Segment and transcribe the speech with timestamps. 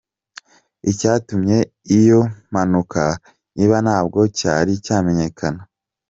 [0.91, 1.57] Icyatumye
[1.99, 2.19] iyo
[2.49, 3.03] mpanuka
[3.63, 5.61] iba ntabwo cyari cyamenyekana.